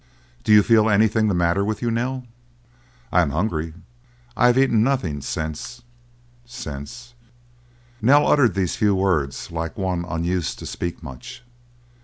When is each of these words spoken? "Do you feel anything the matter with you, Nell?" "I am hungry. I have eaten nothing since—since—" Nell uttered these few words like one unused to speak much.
"Do 0.43 0.51
you 0.51 0.63
feel 0.63 0.89
anything 0.89 1.27
the 1.27 1.35
matter 1.35 1.63
with 1.63 1.83
you, 1.83 1.91
Nell?" 1.91 2.25
"I 3.11 3.21
am 3.21 3.29
hungry. 3.29 3.75
I 4.35 4.47
have 4.47 4.57
eaten 4.57 4.81
nothing 4.83 5.21
since—since—" 5.21 7.13
Nell 8.01 8.27
uttered 8.27 8.55
these 8.55 8.75
few 8.77 8.95
words 8.95 9.51
like 9.51 9.77
one 9.77 10.03
unused 10.09 10.57
to 10.57 10.65
speak 10.65 11.03
much. 11.03 11.43